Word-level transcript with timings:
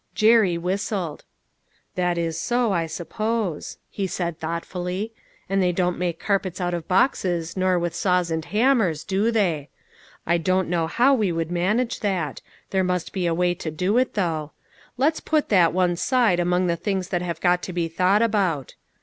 Jerry 0.15 0.57
whistled." 0.57 1.25
That 1.93 2.17
is 2.17 2.35
so, 2.39 2.71
I 2.73 2.87
suppose," 2.87 3.77
he 3.87 4.07
said 4.07 4.39
thoughtfully; 4.39 5.13
"and 5.47 5.61
they 5.61 5.71
don't 5.71 5.99
make 5.99 6.17
carpets 6.19 6.59
out 6.59 6.73
of 6.73 6.87
boxes, 6.87 7.55
nor 7.55 7.77
with 7.77 7.93
saws 7.93 8.31
and 8.31 8.43
hammers, 8.43 9.03
do 9.03 9.29
they? 9.29 9.69
I 10.25 10.39
don't 10.39 10.71
104 10.71 10.75
LITTLE 10.75 10.77
FISHEKS: 10.79 10.79
AND 10.79 10.79
THEIR 10.79 10.79
NETS. 10.79 10.79
know 10.79 10.87
how 11.03 11.13
we 11.13 11.31
would 11.31 11.75
manage 11.95 11.99
that. 11.99 12.41
There 12.71 12.83
must 12.83 13.13
be 13.13 13.27
a 13.27 13.35
way 13.35 13.53
to 13.53 13.69
do 13.69 13.97
it, 13.99 14.13
though. 14.15 14.51
Let's 14.97 15.19
put 15.19 15.49
that 15.49 15.71
one 15.71 15.95
side 15.95 16.39
among 16.39 16.65
the 16.65 16.75
things 16.75 17.09
that 17.09 17.21
have 17.21 17.39
got 17.39 17.61
to 17.61 17.71
be 17.71 17.87
thought 17.87 18.23
about." 18.23 18.73